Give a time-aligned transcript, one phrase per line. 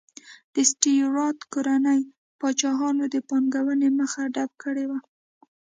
[0.53, 2.01] د سټیورات کورنۍ
[2.39, 4.99] پاچاهانو د پانګونې مخه ډپ کړې وه.